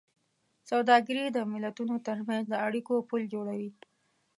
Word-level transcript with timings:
سوداګري 0.69 1.25
د 1.31 1.37
ملتونو 1.51 1.95
ترمنځ 2.07 2.43
د 2.49 2.53
اړیکو 2.67 2.93
پُل 3.09 3.21
جوړوي. 3.33 3.69